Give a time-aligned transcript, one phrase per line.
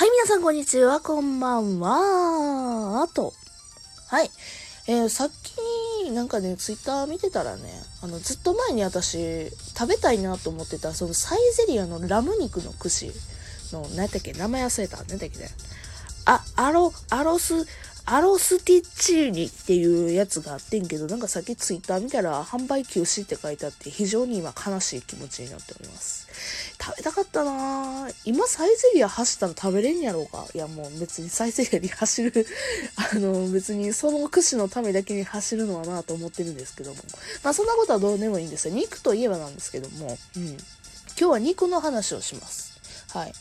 [0.00, 3.02] はい、皆さんこんにちは、こんばんは。
[3.02, 3.34] あと、
[4.08, 4.30] はい。
[4.88, 7.70] えー、さっき、なんかね、ツイッター見てたらね、
[8.02, 13.12] あの、ずっと前に私、食べたいなと思ってた、そのサイゼリアのラム肉の串
[13.72, 14.96] の、何やったっけ名前忘れた。
[14.96, 15.50] 何やったっけね。
[16.24, 17.66] あ、アロ、アロス、
[18.04, 26.28] アロスティッチーニっていうやつがあってんけど、なんかさっきツイッター見たら販売休止って書いてあって、非常に今悲しい気持ちになっております。
[26.82, 32.46] 食べたかったなぁ今サイゼリア走ったら食べれんやろうかいやもう別にサイゼリアに走る
[33.12, 36.96] あの別にその串のためだけに走るのはなぁと思ってるんですけども。
[37.44, 38.74] まあそんなことはどうでもいいんですよ。
[38.74, 40.46] 肉といえばなんですけども、うん。
[40.46, 40.58] 今
[41.16, 42.80] 日は肉の話をします。
[43.12, 43.32] はい。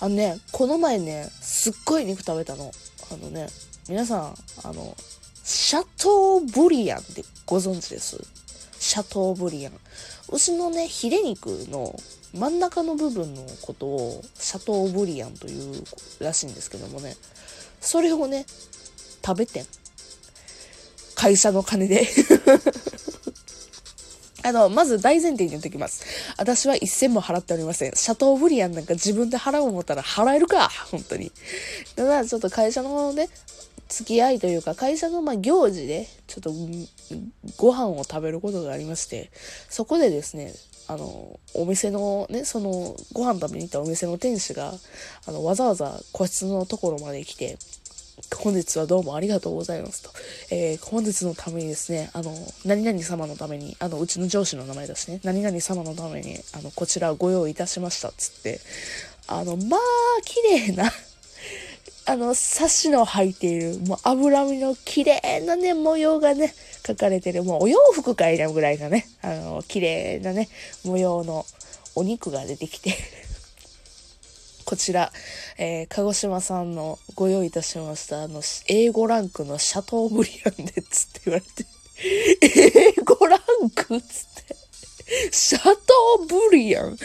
[0.00, 2.70] あのね、この前ね、すっごい肉食べたの。
[3.10, 3.48] あのね、
[3.88, 4.34] 皆さん、
[4.64, 4.96] あの、
[5.42, 8.18] シャトーブリアンってご存知です？
[8.78, 9.72] シャトーブリアン。
[10.32, 11.94] 牛のね、ヒレ肉の
[12.32, 15.84] 真ん中の部分のことをシャトーブリアンという
[16.20, 17.14] らしいんですけどもね、
[17.80, 18.46] それをね、
[19.24, 19.66] 食べてん。
[21.14, 22.08] 会社の金で
[24.42, 26.04] あの、まず大前提に言っておきます。
[26.36, 27.92] 私は一銭も払っておりません。
[27.92, 31.32] シャトーブリアンなんか自分で払う思ったら払えるか本当に。
[31.96, 33.30] ただ、ちょっと会社のね、
[33.94, 36.52] 付き合いというか、会社のま行事で、ちょっと、
[37.56, 39.30] ご飯を食べることがありまして、
[39.68, 40.52] そこでですね、
[40.88, 44.72] あの、お店のね、その、ご飯食べに行ったお店の店主が、
[45.26, 47.56] あの、わざわざ個室のところまで来て、
[48.36, 50.10] 本日はどうもありがとうございますと。
[50.50, 58.60] えー、本日のためにですね、あの、何々様のために、あの、うちの上司の名前だしね、何々様のために、あの、こちらご用意いたしました、つって、
[59.26, 59.80] あの、まあ、
[60.24, 60.92] 綺麗な
[62.06, 66.54] あの、サシの入っている、もう脂身の綺麗なね、模様がね、
[66.86, 70.50] 書かれてる、もうお洋服かいなぐらいのね、あの、綺麗なね、
[70.84, 71.46] 模様の
[71.94, 72.94] お肉が出てきて。
[74.66, 75.12] こちら、
[75.58, 81.66] えー、鹿児島さんのご用意いたしました、あの、A5 ランクのシャトーブリアンで、つって言われて、
[83.00, 84.56] A5 ランクつって、
[85.32, 86.98] シャトーブリアン、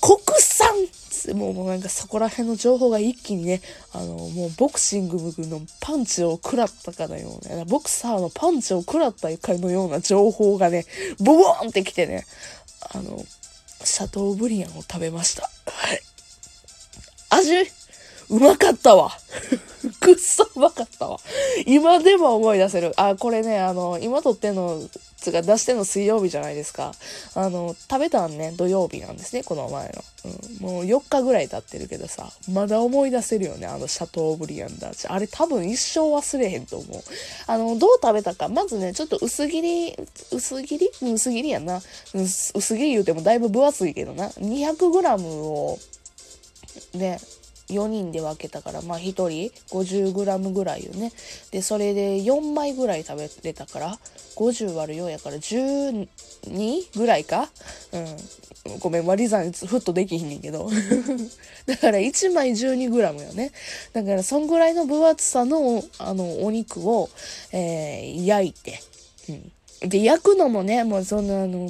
[0.00, 1.03] 国産。
[1.32, 3.62] もうなんかそこら辺の情報が一気にね、
[3.92, 10.84] あの、もうボクシング部のパンチを食らったかのような、ボクサーのパンチを食らったかのような情報がね、
[11.20, 12.26] ボボーンってきてね、
[12.94, 13.24] あの、
[13.84, 15.42] シャトーブリアンを食べました。
[15.42, 16.00] はい。
[17.30, 17.70] 味、
[18.30, 19.10] うまかったわ。
[20.00, 21.18] くっそうまかったわ。
[21.66, 22.92] 今でも思い出せる。
[22.96, 24.80] あ、これね、あの、今撮ってんの
[25.24, 26.92] つが出しての水曜日じゃないですか。
[27.34, 30.04] あの、食べたんね、土曜日なんですね、この前の。
[30.60, 35.08] うん、もう4日ぐらい経ってるけどさ、まだ思い出せるよね、あのシャトーブリアンダーチ。
[35.08, 37.02] あれ多分一生忘れへんと思う。
[37.46, 39.96] あの、どう食べたか、まずね、ちょっと薄切り、
[40.30, 40.90] 薄切り？
[41.12, 41.80] 薄切りやな。
[42.14, 44.28] 薄切り言うてもだいぶ分厚いけどな。
[44.28, 45.78] 200g を、
[46.94, 47.20] ね、
[47.68, 51.12] 4人で分けたから、まあ1人 50g ぐらいよね。
[51.50, 53.98] で、それで4枚ぐらい食べれたから、
[54.36, 56.08] 50割る4やから12
[56.96, 57.48] ぐらいか
[57.92, 58.78] うん。
[58.80, 60.70] ごめん、割り算ふっとできひんねんけど。
[61.66, 63.52] だから1枚 12g よね。
[63.92, 67.10] だからそんぐらいの分厚さの、あの、お肉を、
[67.52, 68.80] えー、焼いて。
[69.28, 69.32] う
[69.86, 69.88] ん。
[69.88, 71.68] で、焼くのもね、もうそんなあの、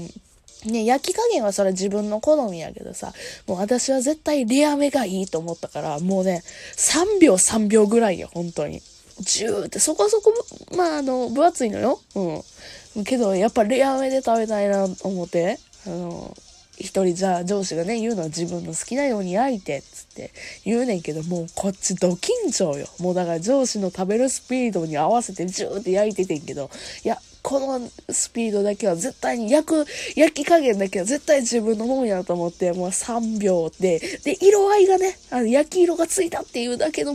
[0.64, 3.12] ね、焼き加減はそれ自分の好みやけどさ、
[3.46, 6.42] もう私は絶対レアめがいいと思ったから、もうね、
[6.76, 8.82] 3秒3秒ぐらいよ、本当に。
[9.20, 10.32] ジューってそこそこ、
[10.76, 12.00] まああの、分厚いのよ。
[12.14, 13.04] うん。
[13.04, 16.36] けど、やっぱレアめで食べたいな思って、あの、
[16.76, 20.32] 一人じゃあ上司がね、言うのは自分の好きなように焼いて、つって
[20.64, 22.88] 言うねんけど、もうこっちド緊張よ。
[22.98, 26.70] もうだから上司の食べるスピードに合わせてジューって焼いててんけど、
[27.04, 37.12] いや、このスピードだけは絶対に焼く、焼き加減だけは絶対自分のもんやと思って、もう3秒で、で、色合いがね、あの焼き色がついたっていうだけの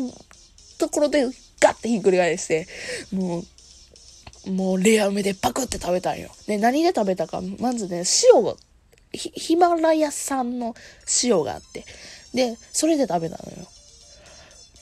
[0.78, 1.26] ところで
[1.60, 2.68] ガッてひっくり返して、
[3.12, 3.44] も
[4.46, 6.30] う、もうレアめでパクって食べたんよ。
[6.46, 8.56] で、何で食べたか、まずね、塩が、
[9.12, 10.76] ヒマラヤ産の
[11.24, 11.86] 塩があって、
[12.36, 13.68] で、それで食べたのよ。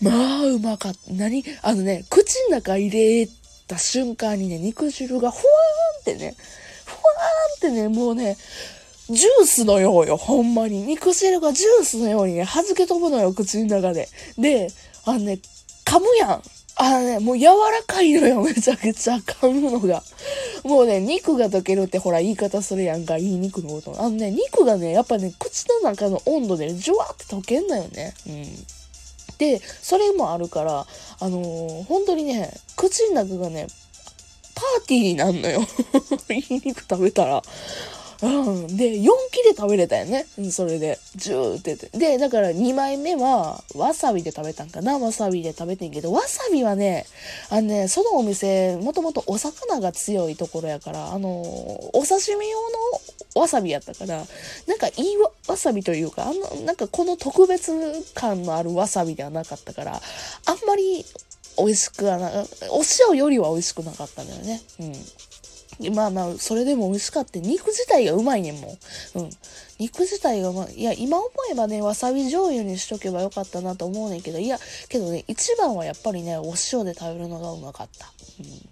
[0.02, 1.00] まあ、うまかった。
[1.14, 1.44] 何？
[1.64, 3.30] あのね、口の中入れ
[3.68, 6.36] た瞬間にね、肉汁がふわーんってね、
[6.86, 8.38] ふわーんってね、もうね、
[9.10, 10.84] ジュースのようよ、ほんまに。
[10.84, 14.10] 肉汁がジュースのようにね、弾け飛ぶのよ、口の中で。
[14.38, 14.70] で、
[15.06, 15.40] あのね、
[15.86, 16.42] 噛むやん。
[16.80, 20.04] あのね、もう柔らかいのよ、めちゃくちゃ噛むのが。
[20.64, 23.96] もうね、肉が溶けるってほら言い方するやんか、いい肉のこと。
[24.00, 28.14] あのね、肉がね、やっぱね、口の中の温度で、ね、ジュワって溶けんだよね。
[28.28, 28.46] うん。
[29.38, 30.86] で、それもあるから、
[31.20, 33.68] あのー、本当にね、口の中がね、
[34.56, 35.62] パーティーになるのよ。
[36.30, 37.42] いい肉食べたら。
[38.22, 38.78] うん。
[38.78, 40.26] で、4切れ食べれたよね。
[40.38, 41.00] うん、それで。
[41.16, 41.98] ジューってって。
[41.98, 47.06] で、だから2枚目は、わさびで食べたんかなわさびで食べてんけど、わさびはね、
[47.50, 52.60] あのね、そのお店、もともとお魚が強いところやから、あの、お刺身用
[53.36, 54.24] のわさびやったから、
[54.68, 57.72] なんかいいわわさびというか、あの、なんかこの特別
[58.14, 60.02] 感のあるわさびではなかったから、
[60.46, 61.06] あんまり
[61.58, 62.30] 美味しくはな、
[62.72, 64.62] お塩よりは美味しくなかったんだよね。
[64.80, 64.94] うん。
[65.94, 67.40] まあまあ、それでも美味しかった。
[67.40, 68.68] 肉自体がうまいねんも
[69.16, 69.20] ん。
[69.20, 69.30] うん。
[69.80, 70.74] 肉自体がうまい。
[70.74, 74.58] いや、今思えばね、わさび醤油にしとけばよかったなと思うねんけど、いや、
[74.90, 78.12] けどね、一番はやっぱりね、お塩で食べるのがうまかった。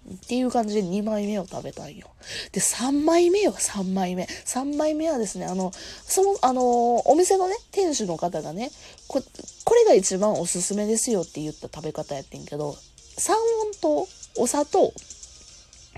[0.08, 0.16] うん。
[0.16, 2.08] っていう感じで2枚目を食べたんよ。
[2.50, 4.24] で、3枚目よ、3枚目。
[4.24, 5.70] 3枚目はですね、あの、
[6.04, 8.72] その、あの、お店のね、店主の方がね、
[9.06, 9.22] こ、
[9.64, 12.76] これが一番おすすめですよって言った食べ方やってんけど、
[13.18, 13.40] 三温
[13.80, 14.08] 糖、
[14.38, 14.92] お砂糖、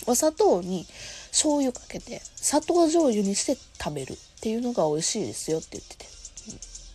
[0.06, 0.86] お砂糖に
[1.30, 6.06] 醤油かけて砂糖醤油にして食べるっていうのが美味しいですよって言ってて。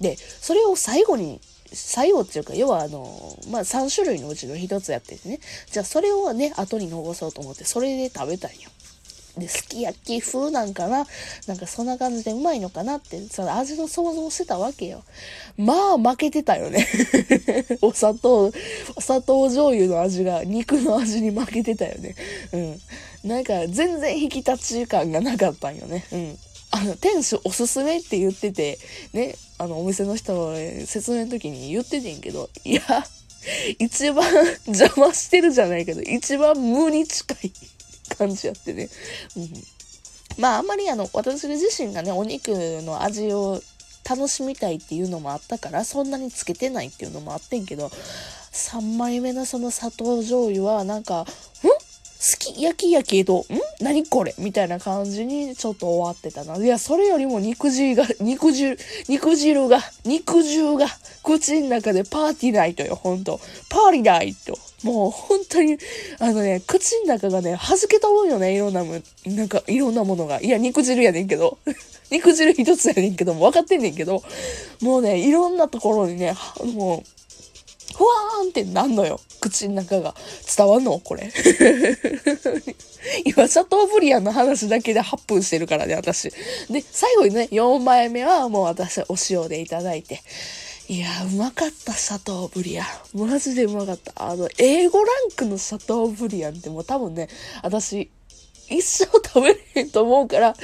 [0.01, 1.39] で、それを最後に、
[1.71, 5.39] 最後っていうか、要はあの、まあ、3種類のうちの1つやっててね。
[5.71, 8.69] じゃあそれをね、後に残そうと思って、それで食べたんよ。
[9.37, 11.07] で、すき焼き風なんかな？
[11.47, 15.03] なんかそんな感じでうまいのかなって、その味の想像してたわけよ。
[15.57, 16.87] まあ、負けてたよね。
[17.81, 18.51] お砂糖、
[18.95, 22.15] お砂糖醤油の味が肉の味に負けてたよね。
[22.51, 22.81] うん。
[23.23, 26.05] なんか、全然引き立ち感がなかったんよね。
[26.11, 26.37] うん。
[26.71, 28.77] あの、店主おすすめって言ってて、
[29.13, 30.55] ね、あの、お店の人の
[30.85, 32.81] 説明の時に言っててんけど、いや、
[33.77, 34.25] 一番
[34.67, 37.51] 邪魔してるじゃないけど、一番無に近い
[38.17, 38.89] 感じやってね。
[39.37, 39.49] うん。
[40.37, 42.49] まあ、あんまりあの、私自身がね、お肉
[42.81, 43.61] の味を
[44.07, 51.25] 楽しみたいっていうのもあったから、そんなにつけてないっていうのもあってんけど、3枚目のその砂糖醤油は、なんか、ん
[52.37, 53.45] き焼きやけど、ん？
[53.81, 54.33] 何これ？
[54.37, 56.57] みたいな感じにちょっと終わってたな。
[56.57, 58.77] いや、それよりも肉汁が、肉汁、
[59.07, 60.87] 肉汁が、肉汁が、
[61.23, 63.39] 口の中でパーティーナイトよ、ほんと。
[63.69, 64.57] パーリーナイト。
[64.83, 65.77] もう本当に、
[66.19, 70.41] あのね、口の中がね、弾け飛ぶよね、いろんなも、なんか、いろんなものが。
[70.41, 71.57] いや、肉汁やねんけど。
[72.11, 74.21] 肉汁一つやねんけど、も分かってんねんけど、
[74.81, 76.35] もうね、いろんなところにね、
[76.75, 77.03] もう、
[77.95, 79.19] ふわーんってなんのよ。
[79.39, 80.15] 口の中が。
[80.57, 80.99] 伝わんの？
[80.99, 81.31] これ。
[83.25, 86.31] 今、シャトーブリアンの話だけで8分してるからね、私。
[86.69, 90.21] で、最後にね、4枚目はもう私、お塩でいただいて。
[90.89, 92.85] いやうまかった、シャトーブリアン。
[93.13, 94.11] マジでうまかった。
[94.15, 97.29] あの、英語ランクのシャトーブリアンってもう多分ね、
[97.61, 98.09] 私、
[98.73, 100.55] 一生食べれへんと思うから、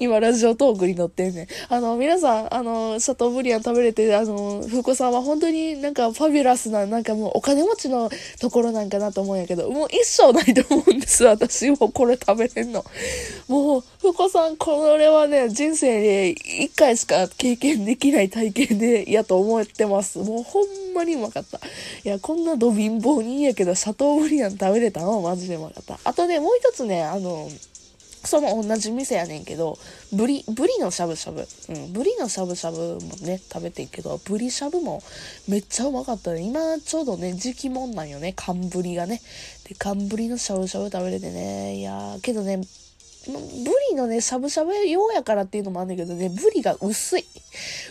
[0.00, 1.46] 今ラジオトークに乗ってんねん。
[1.68, 8.10] あの、皆さん、あの、シャトーブリアン食べれて、あの、ふうこさんは本当になんかファビュラスな、なんかもうお金持ちの
[8.40, 12.84] ところなんかなと思うんやけど、もう一生ないと思うんです、私もこれ食べれんの。
[13.48, 20.18] もう、ふうこさん、これはね、人生で一回しか経験できない体験で、やと思ってます。
[20.18, 21.58] もうほんままにうまかった。
[21.58, 21.60] い
[22.04, 25.20] や、こんなど貧乏にいいやけど、シャトーブリアン食べれたの？
[25.20, 25.98] マジでうまかった。
[26.04, 27.48] あとね、もう一つね、あの、
[28.24, 29.78] その同じ店やねんけど、
[30.12, 31.46] ブリ、ブリのしゃぶしゃぶ。
[31.68, 35.02] うん、ブリのしゃぶしゃぶもね、食べてんけど、ブリしゃぶも
[35.46, 36.42] めっちゃうまかったね。
[36.42, 39.22] 今ちょうどね、時期もんなんよね、寒ブリがね。
[39.68, 41.76] で、寒ブリのしゃぶしゃぶ食べれてね。
[41.76, 42.60] いやー、けどね、
[43.32, 47.24] ブリのね、しゃぶしゃぶ用やからっていうのもあんだけどね、ブリが薄い。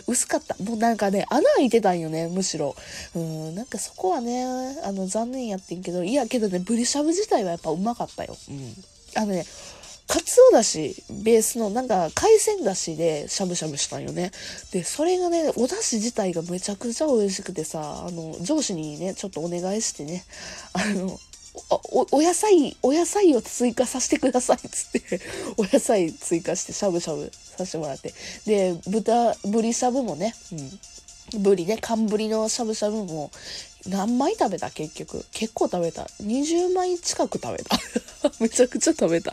[0.06, 0.56] 薄かった。
[0.62, 2.74] もうなんかね、穴開いてたんよね、むしろ。
[3.14, 4.44] うん、なんかそこはね、
[4.82, 8.36] あの、残念やってんけど、いや、けどね、ブリしゃぶ自体はやっぱうまかったよ。
[8.48, 8.74] うん。
[9.14, 9.44] あのね、
[10.08, 14.32] かつおだし、ベースの、なんか、海鮮だしでしゃぶしゃぶしたんよね。
[14.72, 20.24] で、それがね、おだし自体がめちゃくちゃ美味しくてさ、あの、上司にね、ちょっとお願いしてね、
[20.72, 21.20] あの、
[21.70, 25.20] お、お野菜、お野菜を追加させてくださいっつって、
[25.56, 28.14] お野菜追加してしゃぶしゃぶさせてもらって。
[28.46, 31.42] で、豚、ぶりしゃぶもね、うん。
[31.42, 33.30] ぶりね、寒ぶりのしゃぶしゃぶも、
[33.86, 34.70] 何枚食べた？
[34.70, 35.24] 結局。
[35.32, 36.02] 結構食べた。
[36.22, 37.78] 20枚近く食べた。
[38.40, 39.32] めちゃくちゃ食べた。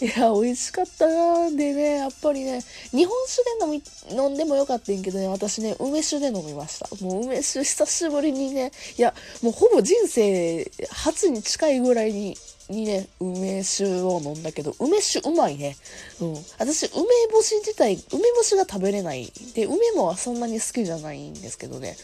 [0.00, 6.88] いや、美味しかったなでね、やっぱりね、日本酒で飲み、飲んでもよかったんけどね、私ね、梅酒で飲みました。
[7.04, 12.36] もう梅酒久しぶりにね、いや、もうほぼ人生初に近いぐらいに、
[12.70, 15.76] にね、梅酒を飲んだけど、梅酒うまいね。
[16.20, 16.34] うん。
[16.58, 19.30] 私、梅干し自体、梅干しが食べれない。
[19.54, 21.96] で、梅もはそんなに好きじゃないんですけどね。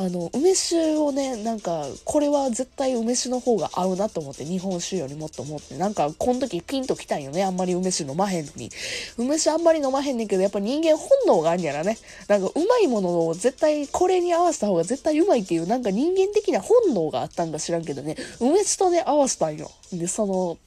[0.00, 7.42] あの、梅酒をね、なんか、これは絶対梅酒の方が合うなと思って、日本酒よりもっと思って、なんか、この時ピンときたんよね。
[7.42, 8.70] あんまり梅酒飲まへんのに。
[9.16, 11.98] 梅酒あんまり飲まへんねんけど、やっぱ人間本能があんやらね。
[12.28, 18.14] なんか、うまいものを絶対、これに合わせた方が絶対うまいっていう、なんか人間的な本能があったんか知らんけどね。
[18.38, 19.68] 梅酒とね、合わせたんよ。
[19.92, 20.58] で、その、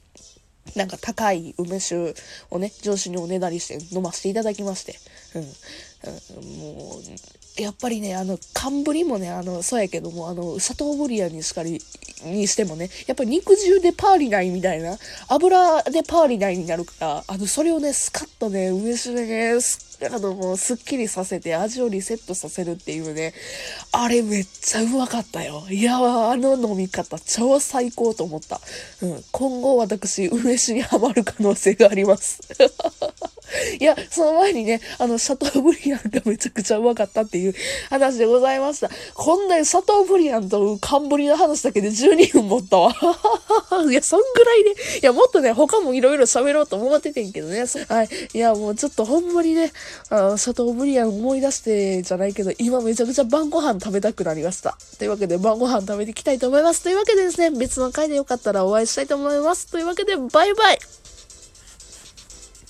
[0.76, 2.14] なんか高い梅酒
[2.50, 4.98] をね、上司におねだりして飲ませていただきまして。
[5.34, 5.52] うん。
[6.04, 11.80] もう、やっぱりね、あの、寒ぶりもね、あの、そうやけども、あの、シャトーブリアにしかり、
[12.24, 14.96] にしてもね、やっぱり肉汁でパーリないみたいな、
[15.28, 19.58] 油でパーリないになるから、あの、それをね、スカッとね、梅酒でね、
[20.10, 23.34] あの、もう、すっきりさせて、味をリセットさせるっていうね、
[23.92, 25.64] あれめっちゃうまかったよ。
[25.70, 28.60] いや、あの飲み方、超最高と思った。
[29.02, 29.24] うん。
[29.30, 32.40] 今後私、梅酒にはまる可能性があります。
[33.78, 37.54] いや、その前にね、あの、シャトーブリアンがめちゃくちゃうまかったっていう
[37.90, 38.90] 話でございました。
[39.14, 42.94] こんなにシャトーブリアンとカンブリの話だけで12分持ったわ。
[43.90, 44.70] いや、そんぐらいね、
[45.02, 47.64] いや、もっとね、他もいろいろ喋ろうと思っててんけどね。
[47.88, 48.08] はい。
[48.34, 49.72] いや、もうちょっとほんまにね、
[50.08, 54.76] あのシャトーブリアン思い出してじゃないけど、今めちゃくちゃ晩ご飯食べたくなりました。
[54.98, 56.82] というわけで、晩ご飯食べていきたいと思います。
[56.82, 59.66] というわけでですね、別の回でよかったらお会いしたいと思います。
[59.66, 60.78] というわけで、バイバイ